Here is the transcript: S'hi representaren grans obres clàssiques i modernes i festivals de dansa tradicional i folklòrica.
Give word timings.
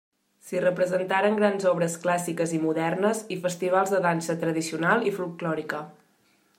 S'hi 0.45 0.61
representaren 0.61 1.35
grans 1.39 1.67
obres 1.73 1.97
clàssiques 2.05 2.55
i 2.59 2.63
modernes 2.63 3.23
i 3.37 3.39
festivals 3.45 3.95
de 3.97 4.01
dansa 4.09 4.39
tradicional 4.45 5.09
i 5.13 5.17
folklòrica. 5.21 5.85